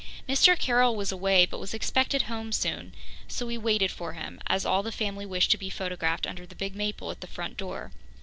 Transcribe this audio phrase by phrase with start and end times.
[0.27, 0.57] Mr.
[0.57, 2.91] Carroll was away but was expected home soon,
[3.27, 6.55] so we waited for him, as all the family wished to be photographed under the
[6.55, 7.91] big maple at the front door.